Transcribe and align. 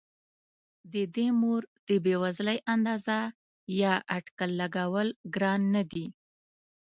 د 0.93 0.95
دې 1.15 1.27
مور 1.41 1.61
د 1.87 1.89
بې 2.03 2.15
وزلۍ 2.23 2.57
اندازه 2.73 3.17
یا 3.81 3.93
اټکل 4.17 4.51
لګول 4.61 5.07
ګران 5.35 5.61
نه 5.75 5.83
دي. 5.91 6.05